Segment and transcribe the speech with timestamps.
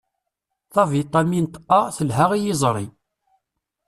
[0.73, 2.87] Tavitamint A telha i yiẓri.